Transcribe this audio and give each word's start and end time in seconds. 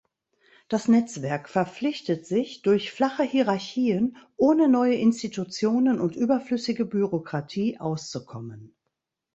Das 0.67 0.87
Netzwerk 0.87 1.47
verpflichtet 1.47 2.25
sich 2.25 2.63
durch 2.63 2.91
flache 2.91 3.21
Hierarchien 3.21 4.17
ohne 4.35 4.67
neue 4.67 4.95
Institutionen 4.95 6.01
und 6.01 6.15
überflüssige 6.15 6.85
Bürokratie 6.85 7.77
auszukommen. 7.79 8.73